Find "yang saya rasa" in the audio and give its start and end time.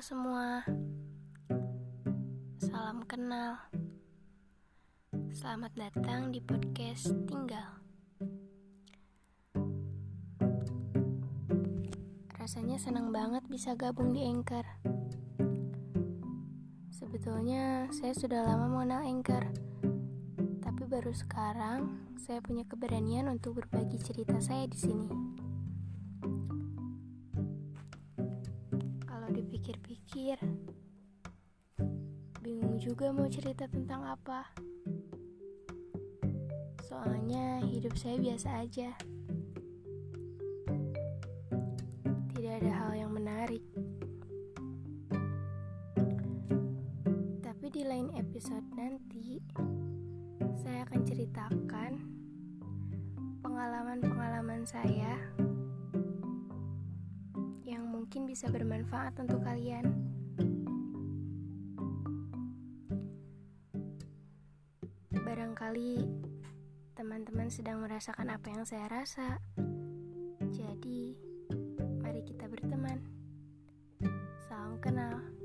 68.52-69.40